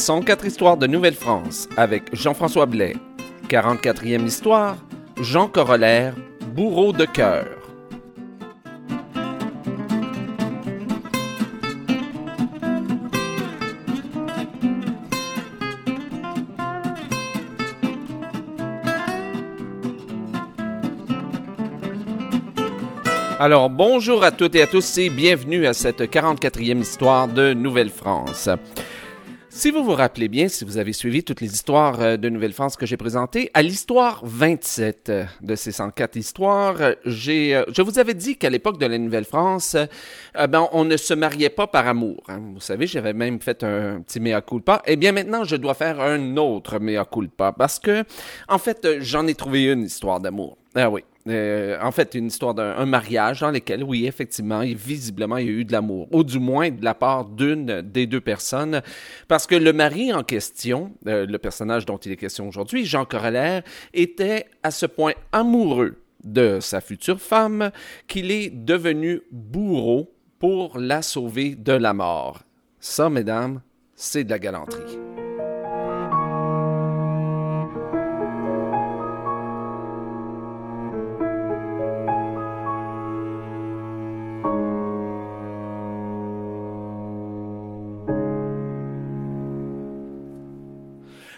[0.00, 2.96] 104 histoires de Nouvelle-France avec Jean-François Blais.
[3.48, 4.76] 44e histoire,
[5.20, 6.14] Jean Corollaire,
[6.54, 7.44] bourreau de cœur.
[23.38, 28.48] Alors, bonjour à toutes et à tous et bienvenue à cette 44e histoire de Nouvelle-France.
[29.52, 32.76] Si vous vous rappelez bien, si vous avez suivi toutes les histoires euh, de Nouvelle-France
[32.76, 38.14] que j'ai présentées, à l'histoire 27 de ces 104 histoires, j'ai, euh, je vous avais
[38.14, 42.22] dit qu'à l'époque de la Nouvelle-France, euh, ben, on ne se mariait pas par amour.
[42.28, 42.40] Hein.
[42.54, 44.82] Vous savez, j'avais même fait un petit mea culpa.
[44.86, 48.04] Eh bien, maintenant, je dois faire un autre mea culpa parce que,
[48.46, 50.58] en fait, j'en ai trouvé une histoire d'amour.
[50.76, 51.02] Ah oui.
[51.28, 55.52] Euh, en fait, une histoire d'un mariage dans lequel, oui, effectivement, visiblement, il y a
[55.52, 58.80] eu de l'amour, ou du moins de la part d'une des deux personnes,
[59.28, 63.04] parce que le mari en question, euh, le personnage dont il est question aujourd'hui, Jean
[63.04, 67.70] Corollaire, était à ce point amoureux de sa future femme
[68.06, 72.42] qu'il est devenu bourreau pour la sauver de la mort.
[72.78, 73.60] Ça, mesdames,
[73.94, 75.09] c'est de la galanterie.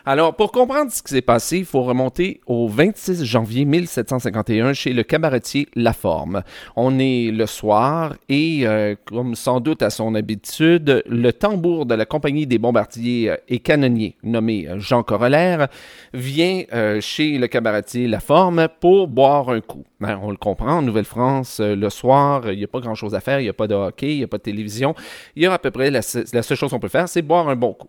[0.04, 4.92] Alors, pour comprendre ce qui s'est passé, il faut remonter au 26 janvier 1751 chez
[4.92, 6.42] le cabaretier Laforme.
[6.74, 11.94] On est le soir et, euh, comme sans doute à son habitude, le tambour de
[11.94, 15.68] la compagnie des bombardiers et canonniers, nommé Jean Corollaire,
[16.12, 19.84] vient euh, chez le cabaretier Laforme pour boire un coup.
[20.00, 23.20] Ben, on le comprend, en Nouvelle-France, euh, le soir, il n'y a pas grand-chose à
[23.20, 24.96] faire, il n'y a pas de hockey, il n'y a pas de télévision.
[25.36, 26.00] Il y a à peu près la,
[26.32, 27.88] la seule chose qu'on peut faire, c'est boire un bon coup.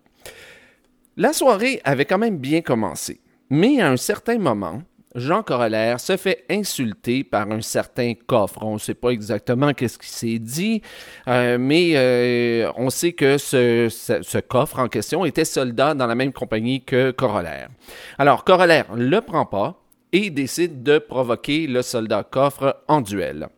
[1.16, 4.81] La soirée avait quand même bien commencé, mais à un certain moment,
[5.14, 8.64] Jean Corollaire se fait insulter par un certain coffre.
[8.64, 10.82] On ne sait pas exactement qu'est-ce qui s'est dit,
[11.27, 16.15] euh, mais euh, on sait que ce, ce, coffre en question était soldat dans la
[16.15, 17.70] même compagnie que Corollaire.
[18.17, 19.83] Alors, Corollaire le prend pas
[20.14, 23.49] et décide de provoquer le soldat coffre en duel.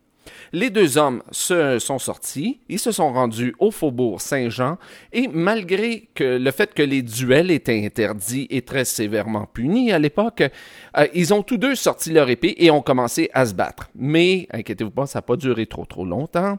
[0.56, 4.78] Les deux hommes se sont sortis, ils se sont rendus au faubourg Saint-Jean
[5.12, 10.42] et malgré le fait que les duels étaient interdits et très sévèrement punis à l'époque,
[10.96, 13.90] euh, ils ont tous deux sorti leur épée et ont commencé à se battre.
[13.94, 16.58] Mais inquiétez-vous pas, ça n'a pas duré trop trop longtemps.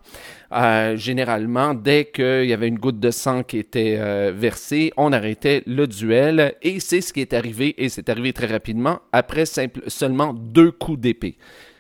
[0.52, 5.12] Euh, généralement, dès qu'il y avait une goutte de sang qui était euh, versée, on
[5.12, 9.46] arrêtait le duel et c'est ce qui est arrivé et c'est arrivé très rapidement après
[9.88, 11.36] seulement deux coups d'épée.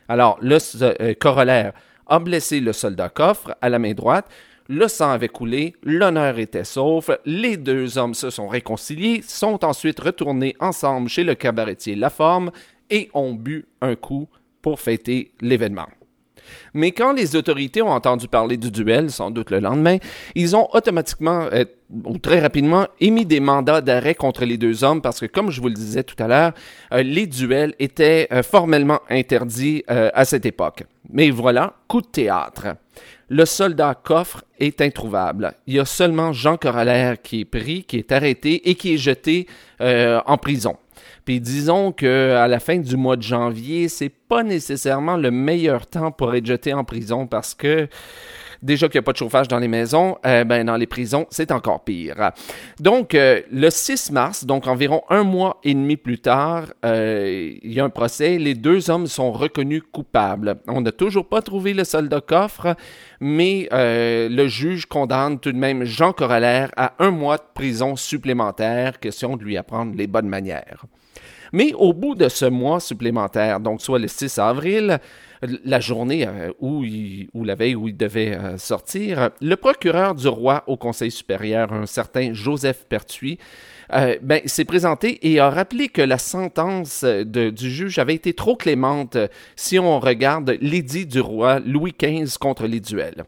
[0.09, 1.73] Alors, le corollaire
[2.07, 4.27] a blessé le soldat coffre à la main droite.
[4.69, 9.99] Le sang avait coulé, l'honneur était sauf, les deux hommes se sont réconciliés, sont ensuite
[9.99, 12.51] retournés ensemble chez le cabaretier Laforme
[12.89, 14.27] et ont bu un coup
[14.61, 15.87] pour fêter l'événement.
[16.73, 19.97] Mais quand les autorités ont entendu parler du duel, sans doute le lendemain,
[20.35, 21.65] ils ont automatiquement, euh,
[22.05, 25.61] ou très rapidement, émis des mandats d'arrêt contre les deux hommes parce que, comme je
[25.61, 26.51] vous le disais tout à l'heure,
[26.93, 30.83] euh, les duels étaient euh, formellement interdits à cette époque.
[31.09, 32.75] Mais voilà, coup de théâtre.
[33.29, 35.53] Le soldat coffre est introuvable.
[35.67, 38.97] Il y a seulement Jean Corollaire qui est pris, qui est arrêté et qui est
[38.97, 39.47] jeté
[39.79, 40.77] en prison.
[41.27, 45.85] Puis disons que à la fin du mois de janvier, c'est pas nécessairement le meilleur
[45.85, 47.89] temps pour être jeté en prison parce que
[48.61, 51.27] déjà qu'il n'y a pas de chauffage dans les maisons, euh, ben dans les prisons,
[51.29, 52.31] c'est encore pire.
[52.79, 57.73] Donc, euh, le 6 mars, donc environ un mois et demi plus tard, euh, il
[57.73, 58.37] y a un procès.
[58.37, 60.55] Les deux hommes sont reconnus coupables.
[60.67, 62.75] On n'a toujours pas trouvé le soldat coffre,
[63.19, 68.99] mais le juge condamne tout de même Jean Corollaire à un mois de prison supplémentaire,
[68.99, 70.85] question de lui apprendre les bonnes manières.
[71.53, 74.99] Mais au bout de ce mois supplémentaire, donc soit le 6 avril,
[75.41, 76.83] la journée euh, où,
[77.33, 81.71] où la veille où il devait euh, sortir, le procureur du roi au Conseil supérieur,
[81.71, 83.37] un certain Joseph Pertuis,
[83.93, 88.33] euh, ben, s'est présenté et a rappelé que la sentence de, du juge avait été
[88.33, 89.17] trop clémente
[89.55, 93.23] si on regarde l'édit du roi Louis XV contre les duels.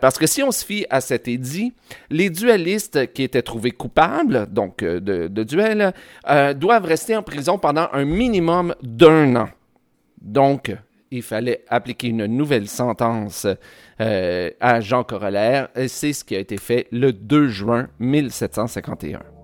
[0.00, 1.72] parce que si on se fie à cet édit,
[2.10, 5.92] les duellistes qui étaient trouvés coupables, donc de, de duel,
[6.56, 9.48] doivent rester en prison pendant un minimum d'un an.
[10.20, 10.72] Donc,
[11.10, 13.46] il fallait appliquer une nouvelle sentence
[14.00, 15.68] euh, à Jean Corollaire.
[15.86, 19.37] C'est ce qui a été fait le 2 juin 1751.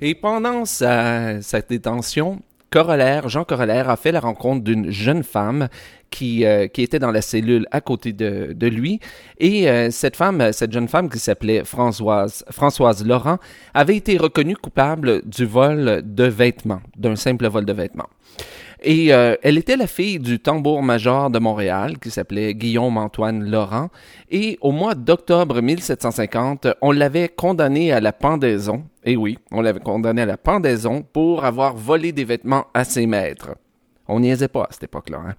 [0.00, 2.40] Et pendant sa, sa détention,
[2.74, 5.68] Corollaire, Jean Corollaire a fait la rencontre d'une jeune femme
[6.10, 8.98] qui, euh, qui était dans la cellule à côté de, de lui.
[9.38, 13.38] Et euh, cette femme, cette jeune femme qui s'appelait Françoise, Françoise Laurent,
[13.74, 18.08] avait été reconnue coupable du vol de vêtements, d'un simple vol de vêtements.
[18.86, 23.88] Et euh, elle était la fille du tambour-major de Montréal, qui s'appelait Guillaume-Antoine Laurent.
[24.30, 28.84] Et au mois d'octobre 1750, on l'avait condamné à la pendaison.
[29.02, 33.06] Et oui, on l'avait condamné à la pendaison pour avoir volé des vêtements à ses
[33.06, 33.54] maîtres.
[34.08, 35.22] On n'y niaisait pas à cette époque-là.
[35.28, 35.34] Hein?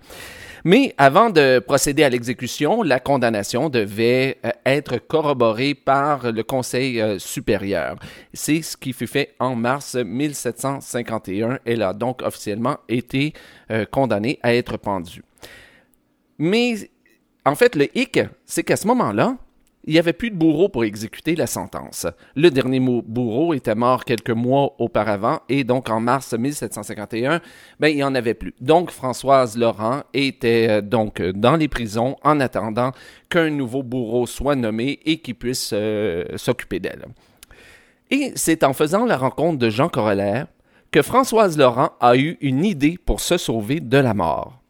[0.63, 6.99] Mais avant de procéder à l'exécution, la condamnation devait euh, être corroborée par le Conseil
[6.99, 7.97] euh, supérieur.
[8.33, 11.59] C'est ce qui fut fait en mars 1751.
[11.65, 13.33] Elle a donc officiellement été
[13.69, 15.23] euh, condamnée à être pendue.
[16.39, 16.75] Mais
[17.45, 19.37] en fait, le hic, c'est qu'à ce moment-là,
[19.85, 22.07] il n'y avait plus de bourreau pour exécuter la sentence.
[22.35, 27.39] Le dernier bourreau était mort quelques mois auparavant et donc en mars 1751,
[27.79, 28.53] ben, il n'y en avait plus.
[28.59, 32.91] Donc Françoise Laurent était euh, donc dans les prisons en attendant
[33.29, 37.05] qu'un nouveau bourreau soit nommé et qui puisse euh, s'occuper d'elle.
[38.09, 40.47] Et c'est en faisant la rencontre de Jean Corollaire
[40.91, 44.61] que Françoise Laurent a eu une idée pour se sauver de la mort.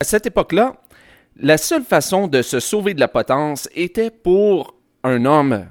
[0.00, 0.79] À cette époque-là,
[1.42, 5.66] la seule façon de se sauver de la potence était pour un homme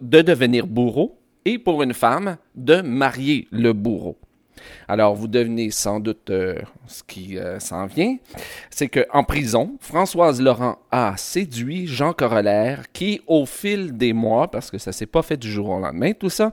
[0.00, 4.16] de devenir bourreau et pour une femme de marier le bourreau.
[4.88, 6.56] Alors, vous devenez sans doute euh,
[6.86, 8.16] ce qui euh, s'en vient.
[8.68, 14.70] C'est qu'en prison, Françoise Laurent a séduit Jean Corollaire, qui, au fil des mois, parce
[14.70, 16.52] que ça s'est pas fait du jour au lendemain, tout ça,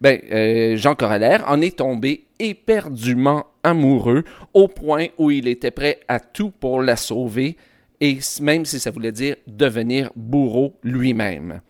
[0.00, 4.24] ben, euh, Jean Corollaire en est tombé éperdument amoureux,
[4.54, 7.58] au point où il était prêt à tout pour la sauver
[8.00, 11.60] et même si ça voulait dire devenir bourreau lui-même.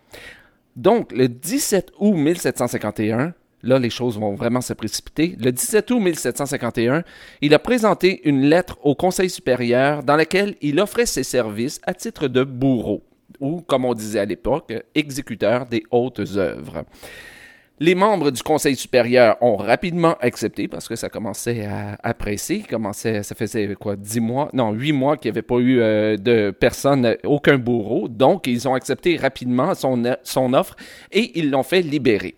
[0.77, 5.37] Donc, le 17 août 1751, là, les choses vont vraiment se précipiter.
[5.39, 7.05] Le 17 août 1751,
[7.41, 11.95] il a présenté une lettre au Conseil supérieur dans laquelle il offrait ses services à
[11.95, 13.03] titre de bourreau,
[13.41, 16.85] ou, comme on disait à l'époque, exécuteur des hautes œuvres.
[17.81, 22.61] Les membres du Conseil supérieur ont rapidement accepté parce que ça commençait à, presser.
[22.61, 26.17] Commençait, ça faisait quoi, dix mois, non, huit mois qu'il n'y avait pas eu euh,
[26.17, 28.07] de personne, aucun bourreau.
[28.07, 30.77] Donc, ils ont accepté rapidement son offre
[31.11, 32.37] et ils l'ont fait libérer.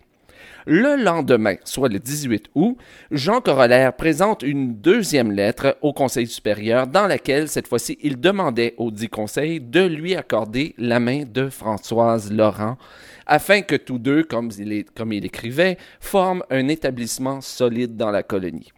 [0.69, 2.77] Le lendemain, soit le 18 août,
[3.09, 8.73] Jean Corollaire présente une deuxième lettre au Conseil supérieur dans laquelle, cette fois-ci, il demandait
[8.75, 12.77] au dit Conseil de lui accorder la main de Françoise Laurent
[13.25, 18.23] afin que tous deux, comme il, comme il écrivait, forment un établissement solide dans la
[18.23, 18.73] colonie.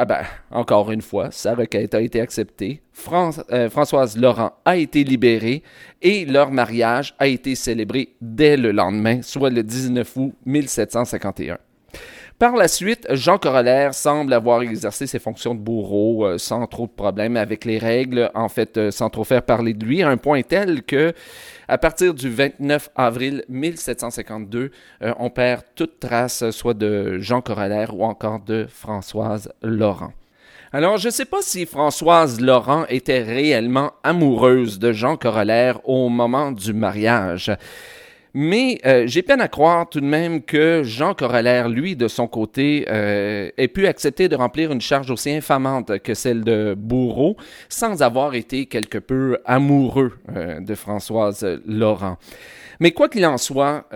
[0.00, 0.22] Ah ben,
[0.52, 2.82] encore une fois, sa requête a été acceptée.
[3.50, 5.64] Euh, Françoise Laurent a été libérée
[6.00, 11.58] et leur mariage a été célébré dès le lendemain, soit le 19 août 1751.
[12.38, 16.86] Par la suite, Jean Corollaire semble avoir exercé ses fonctions de bourreau euh, sans trop
[16.86, 20.08] de problèmes avec les règles, en fait, euh, sans trop faire parler de lui, à
[20.08, 21.14] un point tel que,
[21.66, 24.70] à partir du 29 avril 1752,
[25.02, 30.12] euh, on perd toute trace soit de Jean Corollaire ou encore de Françoise Laurent.
[30.72, 36.08] Alors, je ne sais pas si Françoise Laurent était réellement amoureuse de Jean Corollaire au
[36.08, 37.50] moment du mariage.
[38.40, 42.28] Mais euh, j'ai peine à croire tout de même que Jean Corollaire, lui, de son
[42.28, 47.36] côté, euh, ait pu accepter de remplir une charge aussi infamante que celle de bourreau
[47.68, 52.16] sans avoir été quelque peu amoureux euh, de Françoise Laurent.
[52.78, 53.88] Mais quoi qu'il en soit,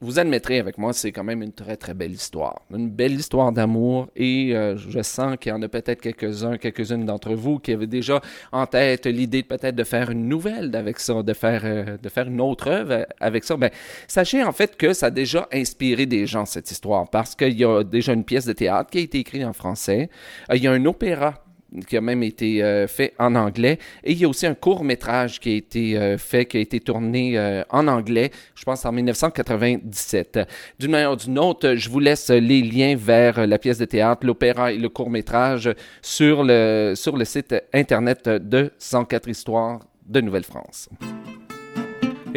[0.00, 2.62] vous admettrez avec moi, c'est quand même une très très belle histoire.
[2.70, 7.06] Une belle histoire d'amour et euh, je sens qu'il y en a peut-être quelques-uns, quelques-unes
[7.06, 8.20] d'entre vous qui avaient déjà
[8.52, 12.26] en tête l'idée peut-être de faire une nouvelle avec ça, de faire, euh, de faire
[12.26, 13.56] une autre œuvre avec ça.
[13.56, 13.70] Ben,
[14.06, 17.64] sachez en fait que ça a déjà inspiré des gens cette histoire parce qu'il y
[17.64, 20.10] a déjà une pièce de théâtre qui a été écrite en français.
[20.50, 21.45] Euh, il y a un opéra
[21.86, 23.78] qui a même été euh, fait en anglais.
[24.04, 26.60] Et il y a aussi un court métrage qui a été euh, fait, qui a
[26.60, 30.40] été tourné euh, en anglais, je pense en 1997.
[30.78, 34.26] D'une manière ou d'une autre, je vous laisse les liens vers la pièce de théâtre,
[34.26, 35.70] l'opéra et le court métrage
[36.02, 40.88] sur le, sur le site internet de 104 Histoires de Nouvelle-France.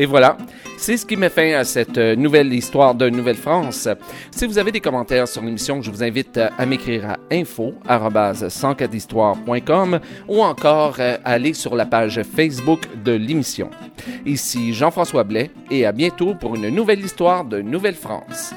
[0.01, 0.37] Et voilà,
[0.77, 3.89] c'est ce qui met fin à cette euh, nouvelle histoire de Nouvelle-France.
[4.31, 8.95] Si vous avez des commentaires sur l'émission, je vous invite à m'écrire à info 104
[8.95, 13.71] histoirecom ou encore euh, aller sur la page Facebook de l'émission.
[14.25, 18.53] Ici Jean-François Blais et à bientôt pour une nouvelle histoire de Nouvelle-France.